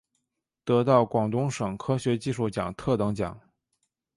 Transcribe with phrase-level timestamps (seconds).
[0.65, 3.39] 得到广东省科学技术奖特等奖。